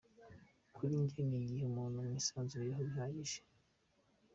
Kuri 0.75 0.93
njye 1.03 1.21
ni 1.27 1.35
igihe 1.41 1.63
umuntu 1.65 1.97
mwisanzuraho 2.05 2.81
bihagije”. 2.89 3.39